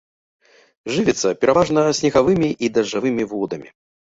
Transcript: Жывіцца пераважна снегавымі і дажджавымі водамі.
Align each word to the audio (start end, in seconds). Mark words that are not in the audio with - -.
Жывіцца 0.95 1.27
пераважна 1.45 1.79
снегавымі 1.99 2.49
і 2.67 2.73
дажджавымі 2.79 3.23
водамі. 3.37 3.69